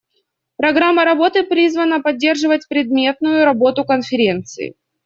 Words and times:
Программа 0.57 1.05
работы 1.05 1.43
призвана 1.43 2.01
поддерживать 2.01 2.67
предметную 2.67 3.45
работу 3.45 3.85
Конференции. 3.85 4.73